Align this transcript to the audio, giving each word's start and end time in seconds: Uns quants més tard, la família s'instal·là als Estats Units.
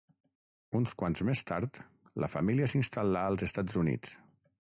Uns 0.79 0.95
quants 1.01 1.21
més 1.29 1.43
tard, 1.51 1.79
la 2.25 2.31
família 2.37 2.71
s'instal·là 2.73 3.27
als 3.33 3.47
Estats 3.51 3.79
Units. 3.85 4.19